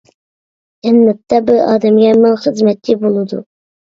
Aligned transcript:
جەننەتتە 0.85 1.39
بىر 1.49 1.59
ئادەمگە 1.65 2.07
مىڭ 2.21 2.39
خىزمەتچى 2.47 2.97
بولىدۇ. 3.05 3.41